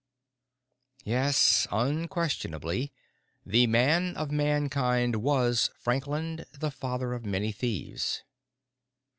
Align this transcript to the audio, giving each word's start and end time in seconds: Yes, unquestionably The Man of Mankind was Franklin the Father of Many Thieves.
Yes, 1.03 1.67
unquestionably 1.71 2.91
The 3.45 3.67
Man 3.67 4.17
of 4.17 4.31
Mankind 4.31 5.17
was 5.17 5.69
Franklin 5.77 6.43
the 6.51 6.71
Father 6.71 7.13
of 7.13 7.23
Many 7.23 7.51
Thieves. 7.51 8.23